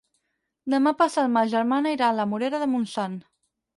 Demà 0.73 0.93
passat 1.01 1.29
ma 1.35 1.43
germana 1.53 1.93
irà 1.97 2.07
a 2.13 2.17
la 2.21 2.29
Morera 2.33 2.63
de 2.65 2.71
Montsant. 2.73 3.21